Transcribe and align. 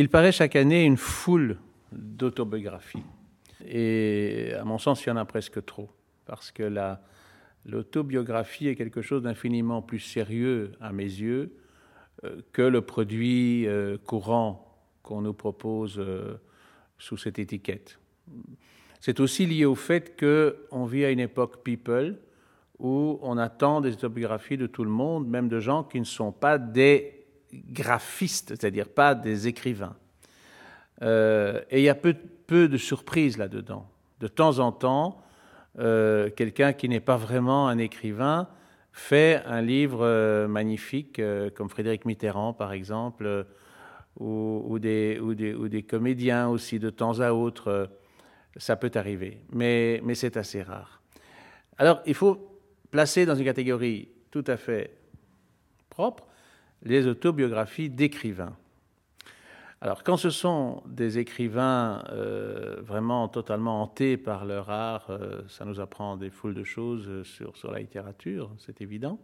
Il 0.00 0.08
paraît 0.08 0.32
chaque 0.32 0.56
année 0.56 0.86
une 0.86 0.96
foule 0.96 1.58
d'autobiographies. 1.92 3.02
Et 3.68 4.54
à 4.58 4.64
mon 4.64 4.78
sens, 4.78 5.04
il 5.04 5.10
y 5.10 5.12
en 5.12 5.18
a 5.18 5.26
presque 5.26 5.62
trop. 5.66 5.90
Parce 6.24 6.50
que 6.50 6.72
l'autobiographie 7.66 8.68
est 8.68 8.76
quelque 8.76 9.02
chose 9.02 9.22
d'infiniment 9.22 9.82
plus 9.82 9.98
sérieux 9.98 10.72
à 10.80 10.92
mes 10.92 11.04
yeux 11.04 11.52
euh, 12.24 12.40
que 12.54 12.62
le 12.62 12.80
produit 12.80 13.66
euh, 13.66 13.98
courant 13.98 14.74
qu'on 15.02 15.20
nous 15.20 15.34
propose 15.34 15.98
euh, 15.98 16.40
sous 16.96 17.18
cette 17.18 17.38
étiquette. 17.38 17.98
C'est 19.00 19.20
aussi 19.20 19.44
lié 19.44 19.66
au 19.66 19.74
fait 19.74 20.18
qu'on 20.18 20.86
vit 20.86 21.04
à 21.04 21.10
une 21.10 21.20
époque 21.20 21.62
people 21.62 22.16
où 22.78 23.18
on 23.20 23.36
attend 23.36 23.82
des 23.82 23.92
autobiographies 23.92 24.56
de 24.56 24.66
tout 24.66 24.84
le 24.84 24.90
monde, 24.90 25.28
même 25.28 25.50
de 25.50 25.60
gens 25.60 25.84
qui 25.84 26.00
ne 26.00 26.06
sont 26.06 26.32
pas 26.32 26.56
des 26.56 27.19
graphistes, 27.52 28.50
c'est-à-dire 28.50 28.88
pas 28.88 29.14
des 29.14 29.48
écrivains. 29.48 29.96
et 31.02 31.78
il 31.78 31.82
y 31.82 31.88
a 31.88 31.94
peu, 31.94 32.14
peu 32.46 32.68
de 32.68 32.76
surprises 32.76 33.38
là-dedans. 33.38 33.88
De 34.20 34.28
temps 34.28 34.58
en 34.58 34.72
temps, 34.72 35.22
quelqu'un 35.76 36.72
qui 36.72 36.88
n'est 36.88 37.00
pas 37.00 37.16
vraiment 37.16 37.68
un 37.68 37.78
écrivain 37.78 38.48
fait 38.92 39.42
un 39.46 39.62
livre 39.62 40.04
euh, 40.04 40.48
magnifique, 40.48 41.18
euh, 41.18 41.50
comme 41.50 41.68
Frédéric 41.68 42.04
Mitterrand, 42.04 42.52
par 42.52 42.72
exemple, 42.72 43.26
euh, 43.26 43.44
ou, 44.18 44.78
des, 44.78 45.18
ou, 45.20 45.34
des, 45.34 45.54
ou, 45.54 45.68
des, 45.68 45.82
comédiens 45.82 46.48
aussi, 46.48 46.78
de 46.78 46.90
temps 46.90 47.20
à 47.20 47.32
autre. 47.32 47.88
ça 48.56 48.76
peut 48.76 48.90
arriver, 48.94 49.40
mais, 49.52 50.00
mais 50.04 50.14
c'est 50.14 50.36
assez 50.36 50.62
rare. 50.62 51.00
Alors, 51.78 52.02
il 52.04 52.14
faut 52.14 52.60
placer 52.90 53.24
dans 53.24 53.34
une 53.34 53.44
catégorie 53.44 54.08
tout 54.30 54.44
à 54.46 54.56
fait 54.56 54.94
propre 55.88 56.26
les 56.82 57.06
autobiographies 57.06 57.90
d'écrivains. 57.90 58.56
Alors, 59.82 60.02
quand 60.02 60.18
ce 60.18 60.28
sont 60.28 60.82
des 60.86 61.18
écrivains 61.18 62.04
euh, 62.10 62.76
vraiment 62.82 63.28
totalement 63.28 63.82
hantés 63.82 64.18
par 64.18 64.44
leur 64.44 64.68
art, 64.68 65.06
euh, 65.08 65.40
ça 65.48 65.64
nous 65.64 65.80
apprend 65.80 66.16
des 66.16 66.28
foules 66.28 66.54
de 66.54 66.64
choses 66.64 67.22
sur, 67.22 67.56
sur 67.56 67.72
la 67.72 67.78
littérature, 67.78 68.50
c'est 68.58 68.82
évident. 68.82 69.18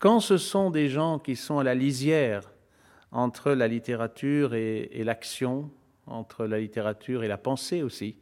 Quand 0.00 0.18
ce 0.18 0.38
sont 0.38 0.70
des 0.70 0.88
gens 0.88 1.18
qui 1.18 1.36
sont 1.36 1.58
à 1.58 1.64
la 1.64 1.74
lisière 1.74 2.50
entre 3.12 3.52
la 3.52 3.68
littérature 3.68 4.54
et, 4.54 5.02
l'action, 5.04 5.70
entre 6.06 6.46
la 6.46 6.58
littérature 6.58 7.22
et 7.22 7.28
la 7.28 7.38
pensée 7.38 7.82
aussi, 7.82 8.16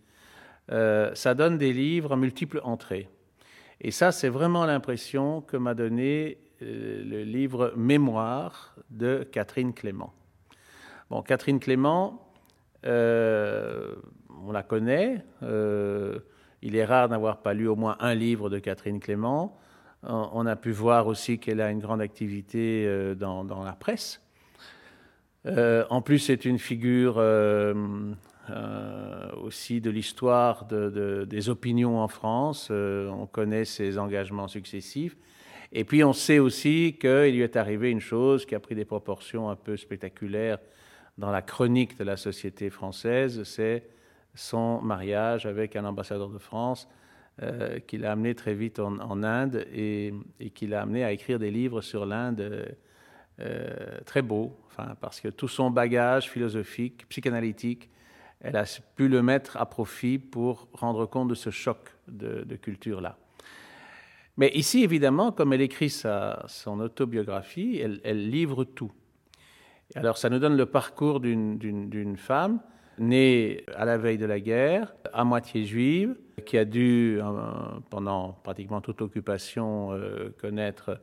euh, 0.73 1.15
ça 1.15 1.35
donne 1.35 1.57
des 1.57 1.73
livres 1.73 2.13
à 2.13 2.17
multiples 2.17 2.61
entrées. 2.65 3.09
Et 3.81 3.91
ça, 3.91 4.11
c'est 4.11 4.29
vraiment 4.29 4.67
l'impression 4.67 5.41
que 5.41 5.57
m'a 5.57 5.75
donné 5.75 6.39
le 6.61 7.23
livre 7.23 7.73
Mémoire 7.77 8.75
de 8.91 9.27
Catherine 9.31 9.73
Clément. 9.73 10.13
Bon, 11.11 11.23
Catherine 11.23 11.61
Clément, 11.61 12.29
euh, 12.85 13.95
on 14.45 14.53
la 14.53 14.63
connaît. 14.63 15.25
Euh, 15.43 16.19
il 16.61 16.77
est 16.77 16.85
rare 16.85 17.09
d'avoir 17.09 17.39
pas 17.39 17.55
lu 17.55 17.69
au 17.69 17.77
moins 17.77 17.97
un 18.01 18.15
livre 18.15 18.51
de 18.51 18.59
Catherine 18.59 19.01
Clément. 19.01 19.57
On 20.03 20.47
a 20.47 20.55
pu 20.55 20.71
voir 20.71 21.07
aussi 21.07 21.39
qu'elle 21.39 21.61
a 21.61 21.71
une 21.71 21.81
grande 21.81 22.01
activité 22.01 22.85
euh, 22.87 23.15
dans, 23.15 23.65
la 23.65 23.73
presse. 23.73 24.21
en 25.47 26.03
plus, 26.03 26.19
c'est 26.19 26.45
une 26.45 26.59
figure 26.59 27.23
aussi 29.43 29.81
de 29.81 29.91
l'histoire 29.91 30.67
des 30.67 31.49
opinions 31.49 32.01
en 32.01 32.09
France. 32.09 32.71
on 32.71 33.27
connaît 33.27 33.65
ses 33.65 33.99
engagements 33.99 34.49
successifs. 34.49 35.17
Et 35.73 35.85
puis, 35.85 36.03
on 36.03 36.13
sait 36.13 36.39
aussi 36.39 36.97
qu'il 36.99 37.35
lui 37.35 37.43
est 37.43 37.57
arrivé 37.57 37.91
une 37.91 38.01
chose 38.01 38.47
qui 38.47 38.55
a 38.55 38.61
pris 38.61 38.75
des 38.75 38.87
proportions 38.87 39.51
un 39.51 39.57
peu 39.57 39.77
spectaculaires 39.77 40.59
dans 41.19 41.31
la 41.31 41.43
chronique 41.43 41.99
de 41.99 42.05
la 42.05 42.17
société 42.17 42.71
française, 42.71 43.43
c'est 43.43 43.85
son 44.35 44.81
mariage 44.81 45.47
avec 45.47 45.75
un 45.75 45.85
ambassadeur 45.85 46.29
de 46.29 46.39
France 46.39 46.89
euh, 47.43 47.81
qui 47.81 47.99
l'a 47.99 48.13
amené 48.13 48.37
très 48.37 48.55
vite 48.55 48.79
en, 48.79 49.23
Inde 49.25 49.67
et, 49.73 50.15
qui 50.55 50.69
l'a 50.69 50.83
amené 50.83 51.03
à 51.03 51.11
écrire 51.11 51.41
des 51.41 51.51
livres 51.51 51.81
sur 51.81 52.07
l'Inde 52.07 52.77
euh, 53.41 53.99
très 54.07 54.23
beaux, 54.23 54.57
enfin, 54.67 54.95
parce 55.01 55.21
que 55.21 55.29
tout 55.29 55.49
son 55.49 55.71
bagage 55.71 56.31
philosophique, 56.31 57.07
psychanalytique, 57.09 57.91
elle 58.41 58.57
a 58.57 58.65
pu 58.97 59.09
le 59.09 59.23
mettre 59.23 59.57
à 59.57 59.67
profit 59.67 60.19
pour 60.19 60.69
rendre 60.73 61.07
compte 61.07 61.29
de 61.29 61.35
ce 61.35 61.51
choc 61.51 61.79
de, 62.07 62.57
culture-là. 62.57 63.19
Mais 64.37 64.51
ici, 64.55 64.85
évidemment, 64.85 65.33
comme 65.33 65.53
elle 65.53 65.63
écrit 65.63 65.91
sa, 65.91 66.45
son 66.47 66.79
autobiographie, 66.81 67.81
elle 67.81 68.31
livre 68.31 68.65
tout. 68.65 68.93
Alors 69.95 70.19
ça 70.19 70.29
nous 70.29 70.39
donne 70.39 70.57
le 70.57 70.67
parcours 70.67 71.21
d'une 71.21 72.17
femme 72.17 72.61
née 72.99 73.65
à 73.75 73.85
la 73.85 73.97
veille 73.97 74.19
de 74.19 74.27
la 74.27 74.41
guerre, 74.41 74.95
à 75.13 75.25
moitié 75.25 75.65
juive, 75.65 76.17
qui 76.45 76.59
a 76.59 76.65
dû, 76.65 77.19
euh, 77.21 77.31
pendant 77.91 78.33
pratiquement 78.43 78.81
toute 78.81 79.01
l'occupation, 79.01 79.93
euh, 79.93 80.31
connaître 80.41 81.01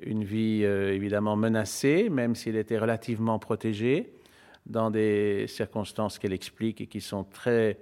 une 0.00 0.24
vie 0.24 0.62
euh, 0.64 0.94
évidemment 0.94 1.36
menacée, 1.36 2.08
même 2.08 2.34
s'il 2.34 2.56
était 2.56 2.78
relativement 2.78 3.38
protégée, 3.38 4.12
dans 4.66 4.90
des 4.90 5.46
circonstances 5.48 6.18
qu'elle 6.18 6.32
explique 6.32 6.80
et 6.80 6.86
qui 6.86 7.00
sont 7.00 7.24
très, 7.24 7.78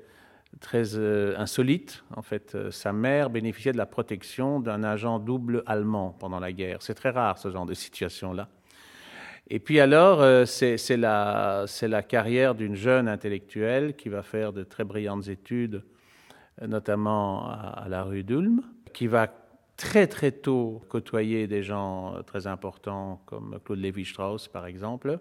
très 0.60 0.96
insolites. 1.36 2.04
En 2.16 2.22
fait, 2.22 2.56
sa 2.70 2.92
mère 2.92 3.30
bénéficiait 3.30 3.72
de 3.72 3.78
la 3.78 3.86
protection 3.86 4.60
d'un 4.60 4.82
agent 4.82 5.18
double 5.18 5.62
allemand 5.66 6.16
pendant 6.18 6.40
la 6.40 6.52
guerre. 6.52 6.82
C'est 6.82 6.94
très 6.94 7.10
rare 7.10 7.38
ce 7.38 7.50
genre 7.50 7.66
de 7.66 7.74
situation-là. 7.74 8.48
Et 9.52 9.58
puis 9.58 9.80
alors, 9.80 10.22
euh, 10.22 10.44
c'est 10.44 10.96
la, 10.96 12.02
carrière 12.08 12.54
d'une 12.54 12.76
jeune 12.76 13.08
intellectuelle 13.08 13.96
qui 13.96 14.08
va 14.08 14.22
faire 14.22 14.52
de 14.52 14.62
très 14.62 14.84
brillantes 14.84 15.26
études, 15.26 15.82
euh, 16.62 16.68
notamment 16.68 17.50
à, 17.50 17.86
la 17.88 18.04
rue 18.04 18.22
d'Ulm, 18.22 18.62
qui 18.94 19.08
va 19.08 19.26
très 19.76 20.06
très 20.06 20.30
tôt 20.30 20.80
côtoyer 20.88 21.48
des 21.48 21.64
gens 21.64 22.14
euh, 22.14 22.22
très 22.22 22.46
importants 22.46 23.22
comme 23.26 23.58
Claude 23.64 23.80
Lévi-Strauss 23.80 24.46
par 24.46 24.66
exemple, 24.66 25.18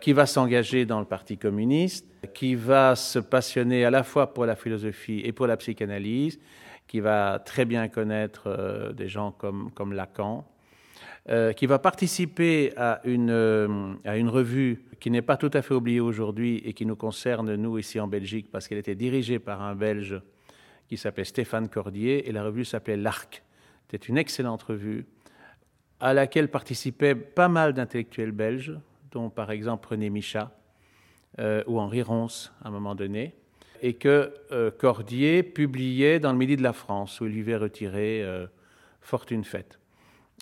qui 0.00 0.12
va 0.12 0.26
s'engager 0.26 0.84
dans 0.86 1.00
le 1.00 1.06
Parti 1.06 1.38
communiste, 1.38 2.06
qui 2.34 2.54
va 2.54 2.96
se 2.96 3.18
passionner 3.18 3.84
à 3.84 3.90
la 3.90 4.02
fois 4.02 4.34
pour 4.34 4.46
la 4.46 4.56
philosophie 4.56 5.20
et 5.24 5.32
pour 5.32 5.46
la 5.46 5.56
psychanalyse, 5.56 6.38
qui 6.86 7.00
va 7.00 7.38
très 7.38 7.64
bien 7.64 7.88
connaître 7.88 8.92
des 8.94 9.08
gens 9.08 9.32
comme, 9.32 9.70
comme 9.72 9.92
Lacan, 9.92 10.46
euh, 11.28 11.52
qui 11.52 11.66
va 11.66 11.80
participer 11.80 12.72
à 12.76 13.00
une, 13.02 13.30
euh, 13.30 13.94
à 14.04 14.16
une 14.16 14.28
revue 14.28 14.84
qui 15.00 15.10
n'est 15.10 15.22
pas 15.22 15.36
tout 15.36 15.50
à 15.54 15.62
fait 15.62 15.74
oubliée 15.74 15.98
aujourd'hui 15.98 16.62
et 16.64 16.72
qui 16.72 16.86
nous 16.86 16.94
concerne, 16.94 17.56
nous, 17.56 17.78
ici 17.78 17.98
en 17.98 18.06
Belgique, 18.06 18.46
parce 18.52 18.68
qu'elle 18.68 18.78
était 18.78 18.94
dirigée 18.94 19.40
par 19.40 19.60
un 19.60 19.74
Belge 19.74 20.22
qui 20.88 20.96
s'appelait 20.96 21.24
Stéphane 21.24 21.68
Cordier, 21.68 22.28
et 22.28 22.32
la 22.32 22.44
revue 22.44 22.64
s'appelait 22.64 22.96
L'Arc. 22.96 23.42
C'était 23.90 24.06
une 24.06 24.18
excellente 24.18 24.62
revue 24.62 25.04
à 25.98 26.14
laquelle 26.14 26.48
participaient 26.48 27.16
pas 27.16 27.48
mal 27.48 27.72
d'intellectuels 27.72 28.30
belges, 28.30 28.78
dont 29.10 29.30
par 29.30 29.50
exemple 29.50 29.88
René 29.88 30.10
Michat 30.10 30.50
euh, 31.38 31.62
ou 31.66 31.78
Henri 31.80 32.02
Ronce 32.02 32.52
à 32.62 32.68
un 32.68 32.70
moment 32.70 32.94
donné, 32.94 33.34
et 33.82 33.94
que 33.94 34.32
Cordier 34.78 35.42
publiait 35.42 36.18
dans 36.18 36.32
le 36.32 36.38
Midi 36.38 36.56
de 36.56 36.62
la 36.62 36.72
France, 36.72 37.20
où 37.20 37.26
il 37.26 37.32
vivait 37.32 37.56
retiré 37.56 38.24
Fortune 39.02 39.44
faite. 39.44 39.78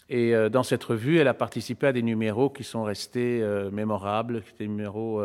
Et 0.09 0.35
euh, 0.35 0.49
dans 0.49 0.63
cette 0.63 0.85
revue, 0.85 1.19
elle 1.19 1.29
a 1.29 1.35
participé 1.35 1.87
à 1.89 1.93
des 1.93 2.03
numéros 2.03 2.51
qui 2.51 2.65
sont 2.65 2.83
restés 2.83 3.41
euh, 3.43 3.71
mémorables, 3.71 4.43
des 4.59 4.69
numéros 4.69 5.23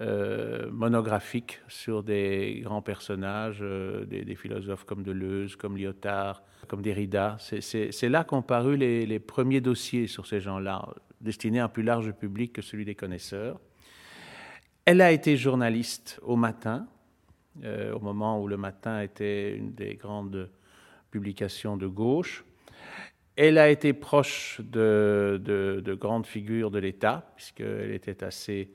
euh, 0.00 0.70
monographiques 0.70 1.60
sur 1.68 2.02
des 2.02 2.60
grands 2.62 2.82
personnages, 2.82 3.60
des, 3.60 4.34
philosophes 4.34 4.84
comme 4.84 5.02
Deleuze, 5.02 5.56
comme 5.56 5.76
Lyotard, 5.76 6.42
comme 6.68 6.82
Derrida. 6.82 7.36
C'est 7.38 8.08
là 8.08 8.24
qu'ont 8.24 8.42
paru 8.42 8.76
les, 8.76 9.04
les, 9.06 9.18
premiers 9.18 9.60
dossiers 9.60 10.06
sur 10.06 10.26
ces 10.26 10.40
gens-là, 10.40 10.88
destinés 11.20 11.60
à 11.60 11.64
un 11.64 11.68
plus 11.68 11.82
large 11.82 12.12
public 12.12 12.52
que 12.52 12.62
celui 12.62 12.84
des 12.84 12.94
connaisseurs. 12.94 13.60
Elle 14.84 15.00
a 15.00 15.12
été 15.12 15.36
journaliste 15.36 16.20
au 16.22 16.36
matin, 16.36 16.86
au 17.62 18.00
moment 18.00 18.40
où 18.40 18.48
le 18.48 18.56
matin 18.56 19.02
était 19.02 19.54
une 19.54 19.74
des 19.74 19.96
grandes 19.96 20.48
publications 21.10 21.76
de 21.76 21.86
gauche. 21.86 22.44
Elle 23.36 23.58
a 23.58 23.70
été 23.70 23.92
proche 23.92 24.60
de, 24.60 25.96
grandes 25.98 26.26
figures 26.26 26.70
de 26.70 26.78
l'État, 26.78 27.32
puisqu'elle 27.36 27.92
était 27.92 28.22
assez 28.22 28.70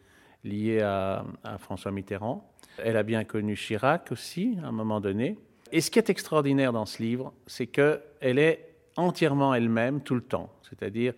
liée 0.46 0.82
à, 0.82 1.26
François 1.60 1.92
Mitterrand. 1.92 2.50
Elle 2.78 2.98
a 2.98 3.04
bien 3.04 3.24
connu 3.24 3.56
Chirac 3.56 4.12
aussi, 4.12 4.58
à 4.64 4.68
un 4.68 4.72
moment 4.72 5.02
donné. 5.02 5.38
Et 5.72 5.82
ce 5.82 5.90
qui 5.90 6.00
est 6.00 6.10
extraordinaire 6.10 6.72
dans 6.72 6.86
ce 6.86 7.02
livre, 7.02 7.34
c'est 7.48 7.68
qu'elle 7.68 8.40
est 8.40 8.70
entièrement 8.96 9.54
elle-même 9.54 10.02
tout 10.02 10.16
le 10.16 10.22
temps, 10.22 10.54
c'est-à-dire 10.70 11.14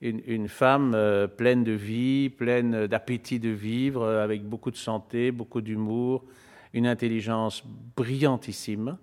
une, 0.00 0.48
femme 0.48 0.94
euh, 0.96 1.28
pleine 1.28 1.62
de 1.62 1.72
vie, 1.72 2.28
pleine 2.28 2.88
d'appétit 2.88 3.38
de 3.38 3.50
vivre, 3.50 4.04
avec 4.04 4.42
beaucoup 4.42 4.72
de 4.72 4.76
santé, 4.76 5.30
beaucoup 5.30 5.60
d'humour, 5.60 6.24
une 6.72 6.88
intelligence 6.88 7.62
brillantissime, 7.96 8.98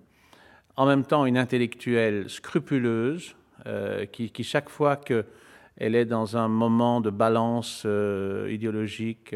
en 0.76 0.86
même 0.86 1.06
temps 1.06 1.26
une 1.26 1.38
intellectuelle 1.38 2.30
scrupuleuse, 2.30 3.36
euh, 3.66 4.06
qui, 4.06 4.32
chaque 4.44 4.70
fois 4.70 4.98
qu'elle 4.98 5.26
est 5.78 6.06
dans 6.06 6.36
un 6.36 6.50
moment 6.50 7.00
de 7.00 7.10
balance 7.10 7.84
euh, 7.86 8.50
idéologique, 8.52 9.34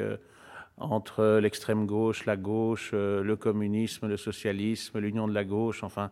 entre 0.77 1.39
l'extrême 1.39 1.85
gauche, 1.85 2.25
la 2.25 2.35
gauche, 2.35 2.91
le 2.93 3.35
communisme, 3.35 4.07
le 4.07 4.17
socialisme, 4.17 4.99
l'union 4.99 5.27
de 5.27 5.33
la 5.33 5.43
gauche, 5.43 5.83
enfin, 5.83 6.09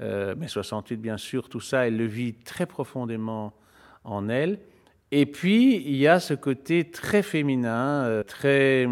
mai 0.00 0.48
68 0.48 0.96
bien 0.96 1.16
sûr, 1.16 1.48
tout 1.48 1.60
ça, 1.60 1.86
elle 1.86 1.96
le 1.96 2.06
vit 2.06 2.34
très 2.34 2.66
profondément 2.66 3.54
en 4.02 4.28
elle. 4.28 4.58
Et 5.12 5.26
puis, 5.26 5.76
il 5.76 5.96
y 5.96 6.08
a 6.08 6.18
ce 6.18 6.34
côté 6.34 6.90
très 6.90 7.22
féminin, 7.22 8.22
très, 8.26 8.86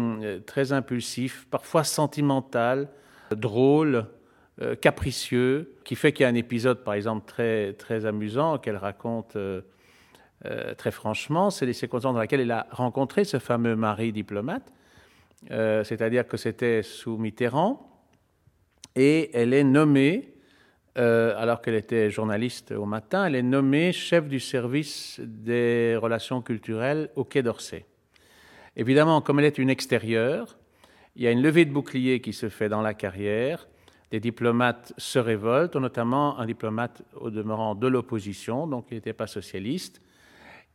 très 0.45 0.71
impulsif, 0.71 1.47
parfois 1.51 1.83
sentimental, 1.83 2.87
drôle, 3.35 4.07
euh, 4.61 4.75
capricieux, 4.75 5.73
qui 5.83 5.95
fait 5.95 6.13
qu'il 6.13 6.25
y 6.25 6.27
a 6.27 6.29
un 6.29 6.35
épisode, 6.35 6.83
par 6.83 6.93
exemple, 6.93 7.25
très, 7.25 7.73
très 7.73 8.05
amusant 8.05 8.59
qu'elle 8.59 8.77
raconte 8.77 9.35
euh, 9.35 9.61
euh, 10.45 10.75
très 10.75 10.91
franchement. 10.91 11.49
C'est 11.49 11.65
les 11.65 11.73
circonstances 11.73 12.13
dans 12.13 12.21
lesquelles 12.21 12.41
elle 12.41 12.51
a 12.51 12.67
rencontré 12.69 13.23
ce 13.23 13.39
fameux 13.39 13.75
mari 13.75 14.11
diplomate, 14.11 14.71
c'est-à-dire 15.49 16.27
que 16.27 16.37
c'était 16.37 16.83
sous 16.83 17.17
Mitterrand, 17.17 17.89
et 18.95 19.31
elle 19.33 19.53
est 19.53 19.63
nommée, 19.63 20.33
alors 20.95 21.61
qu'elle 21.61 21.75
était 21.75 22.09
journaliste 22.09 22.71
au 22.71 22.85
matin, 22.85 23.25
elle 23.25 23.35
est 23.35 23.41
nommée 23.41 23.91
chef 23.91 24.27
du 24.27 24.39
service 24.39 25.19
des 25.23 25.97
relations 25.99 26.41
culturelles 26.41 27.09
au 27.15 27.23
Quai 27.23 27.41
d'Orsay. 27.41 27.85
Évidemment, 28.75 29.21
comme 29.21 29.39
elle 29.39 29.45
est 29.45 29.57
une 29.57 29.69
extérieure, 29.69 30.57
il 31.15 31.23
y 31.23 31.27
a 31.27 31.31
une 31.31 31.41
levée 31.41 31.65
de 31.65 31.71
bouclier 31.71 32.21
qui 32.21 32.33
se 32.33 32.49
fait 32.49 32.69
dans 32.69 32.81
la 32.81 32.93
carrière. 32.93 33.67
Des 34.09 34.19
diplomates 34.19 34.93
se 34.97 35.19
révoltent, 35.19 35.75
notamment 35.75 36.39
un 36.39 36.45
diplomate 36.45 37.03
au 37.15 37.29
demeurant 37.29 37.75
de 37.75 37.87
l'opposition, 37.87 38.67
donc 38.67 38.87
il 38.91 38.95
n'était 38.95 39.13
pas 39.13 39.27
socialiste, 39.27 40.01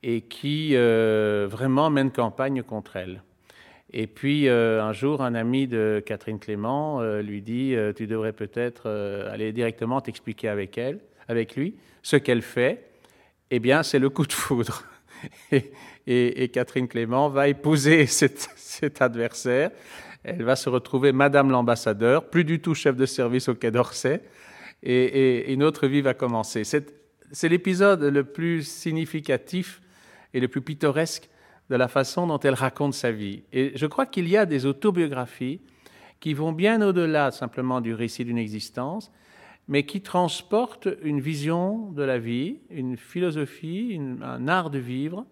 et 0.02 0.22
qui 0.22 0.76
euh, 0.76 1.46
vraiment 1.50 1.90
mène 1.90 2.12
campagne 2.12 2.62
contre 2.62 2.96
elle. 2.96 3.22
Et 3.92 4.06
puis 4.06 4.48
euh, 4.48 4.82
un 4.82 4.92
jour, 4.92 5.22
un 5.22 5.34
ami 5.34 5.66
de 5.66 6.02
Catherine 6.04 6.38
Clément 6.38 7.00
euh, 7.00 7.22
lui 7.22 7.42
dit 7.42 7.74
Tu 7.96 8.06
devrais 8.06 8.32
peut-être 8.32 8.88
aller 9.30 9.52
directement 9.52 10.00
t'expliquer 10.00 10.48
avec 10.48 10.76
elle, 10.78 11.00
avec 11.28 11.56
lui, 11.56 11.76
ce 12.02 12.16
qu'elle 12.16 12.42
fait. 12.42 12.84
Eh 13.50 13.60
bien, 13.60 13.82
c'est 13.82 13.98
le 13.98 14.10
coup 14.10 14.26
de 14.26 14.32
foudre. 14.32 14.84
et, 16.06 16.48
Catherine 16.52 16.86
Clément 16.86 17.28
va 17.28 17.48
épouser 17.48 18.06
cet 18.06 19.02
adversaire 19.02 19.70
elle 20.24 20.42
va 20.42 20.56
se 20.56 20.68
retrouver 20.68 21.12
Madame 21.12 21.50
l'ambassadeur, 21.50 22.28
plus 22.28 22.44
du 22.44 22.60
tout 22.60 22.74
chef 22.74 22.96
de 22.96 23.06
service 23.06 23.48
au 23.48 23.54
Quai 23.54 23.70
d'Orsay, 23.70 24.20
et, 24.82 25.52
une 25.52 25.62
autre 25.62 25.86
vie 25.86 26.00
va 26.00 26.14
commencer. 26.14 26.62
C'est 26.64 27.48
l'épisode 27.48 28.02
le 28.02 28.24
plus 28.24 28.66
significatif 28.66 29.80
et 30.34 30.40
le 30.40 30.48
plus 30.48 30.60
pittoresque 30.60 31.28
de 31.70 31.76
la 31.76 31.88
façon 31.88 32.26
dont 32.26 32.38
elle 32.40 32.54
raconte 32.54 32.94
sa 32.94 33.12
vie. 33.12 33.42
Et 33.52 33.72
je 33.74 33.86
crois 33.86 34.06
qu'il 34.06 34.28
y 34.28 34.36
a 34.36 34.46
des 34.46 34.66
autobiographies 34.66 35.60
qui 36.20 36.34
vont 36.34 36.52
bien 36.52 36.82
au-delà 36.82 37.30
simplement 37.30 37.80
du 37.80 37.94
récit 37.94 38.24
d'une 38.24 38.38
existence, 38.38 39.12
mais 39.68 39.84
qui 39.84 40.00
transportent 40.00 40.88
une 41.02 41.20
vision 41.20 41.92
de 41.92 42.02
la 42.02 42.18
vie, 42.18 42.58
une 42.70 42.96
philosophie, 42.96 44.00
un 44.22 44.48
art 44.48 44.70
de 44.70 44.78
vivre, 44.78 45.26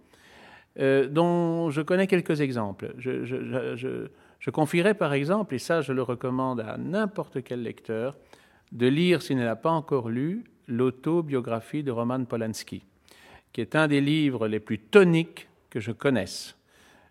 euh, 0.79 1.09
dont 1.09 1.71
je 1.71 1.81
connais 1.81 2.07
quelques 2.07 2.41
exemples. 2.41 2.95
je, 2.99 3.25
je 4.39 4.51
confierais 4.51 4.95
par 4.95 5.13
exemple, 5.15 5.55
et 5.55 5.59
ça 5.59 5.81
je 5.81 5.93
le 5.93 6.03
recommande 6.03 6.61
à 6.61 6.77
n'importe 6.77 7.43
quel 7.43 7.63
lecteur, 7.63 8.17
de 8.73 8.87
lire, 8.87 9.23
s'il 9.23 9.39
ne 9.39 9.45
l'a 9.45 9.57
pas 9.57 9.71
encore 9.71 10.09
lu, 10.09 10.45
l'autobiographie 10.67 11.83
de 11.83 11.91
Roman 11.91 12.25
Polanski, 12.25 12.85
qui 13.53 13.61
est 13.61 13.77
un 13.77 13.89
des 13.89 14.01
livres 14.01 14.49
les 14.49 14.61
plus 14.61 14.79
toniques 14.79 15.49
que 15.77 15.81
je 15.83 15.93
connaisse, 15.93 16.57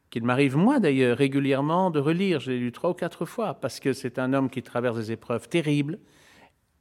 qu'il 0.09 0.23
m'arrive 0.23 0.57
moi 0.57 0.79
d'ailleurs 0.79 1.19
régulièrement 1.19 1.91
de 1.91 1.99
relire. 1.99 2.39
Je 2.39 2.49
l'ai 2.49 2.57
lu 2.57 2.71
trois 2.71 2.89
ou 2.89 2.93
quatre 2.95 3.27
fois, 3.27 3.53
parce 3.53 3.79
que 3.79 3.93
c'est 3.93 4.17
un 4.17 4.33
homme 4.33 4.49
qui 4.49 4.63
traverse 4.63 4.97
des 4.97 5.11
épreuves 5.11 5.47
terribles 5.47 5.99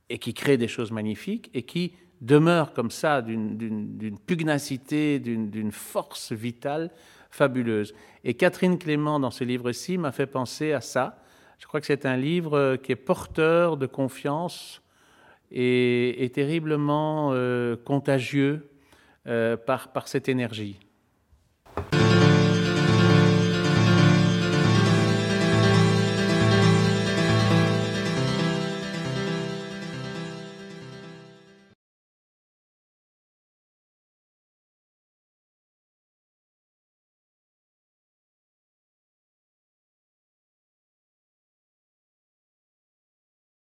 et 0.08 0.16
qui 0.16 0.32
crée 0.32 0.56
des 0.56 0.66
choses 0.66 0.92
magnifiques 0.92 1.50
et 1.52 1.60
qui 1.60 1.92
demeure 2.22 2.72
comme 2.72 2.90
ça 2.90 3.20
d'une 3.20 4.18
pugnacité, 4.24 5.18
d'une 5.18 5.72
force 5.72 6.32
vitale 6.32 6.90
fabuleuse. 7.30 7.92
Et 8.24 8.32
Catherine 8.32 8.78
Clément, 8.78 9.20
dans 9.20 9.30
ce 9.30 9.44
livre-ci, 9.44 9.98
m'a 9.98 10.10
fait 10.10 10.26
penser 10.26 10.72
à 10.72 10.80
ça. 10.80 11.22
Je 11.58 11.66
crois 11.66 11.80
que 11.80 11.86
c'est 11.86 12.06
un 12.06 12.16
livre 12.16 12.76
qui 12.76 12.92
est 12.92 12.96
porteur 12.96 13.76
de 13.76 13.84
confiance 13.84 14.80
et, 15.50 16.32
terriblement 16.32 17.32
euh, 17.34 17.76
contagieux 17.76 18.70
euh, 19.26 19.58
par, 19.58 19.92
par 19.92 20.08
cette 20.08 20.30
énergie. 20.30 20.78